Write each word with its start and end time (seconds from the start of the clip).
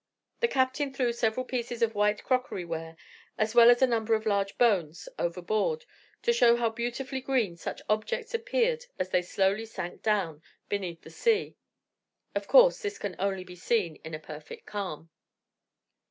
The 0.39 0.47
captain 0.47 0.91
threw 0.91 1.13
several 1.13 1.45
pieces 1.45 1.83
of 1.83 1.93
white 1.93 2.23
crockeryware, 2.23 2.97
as 3.37 3.53
well 3.53 3.69
as 3.69 3.83
a 3.83 3.85
number 3.85 4.15
of 4.15 4.25
large 4.25 4.57
bones 4.57 5.07
overboard, 5.19 5.85
to 6.23 6.33
show 6.33 6.55
how 6.55 6.71
beautifully 6.71 7.21
green 7.21 7.55
such 7.55 7.83
objects 7.87 8.33
appeared 8.33 8.87
as 8.97 9.11
they 9.11 9.21
slowly 9.21 9.67
sank 9.67 10.01
down 10.01 10.41
beneath 10.69 11.03
the 11.03 11.11
sea; 11.11 11.55
of 12.33 12.47
course 12.47 12.81
this 12.81 12.97
can 12.97 13.15
only 13.19 13.43
be 13.43 13.55
seen 13.55 13.97
in 13.97 14.15
a 14.15 14.19
perfect 14.19 14.65
calm. 14.65 15.11